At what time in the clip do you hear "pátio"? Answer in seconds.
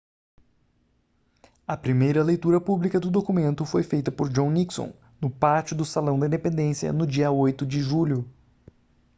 5.29-5.75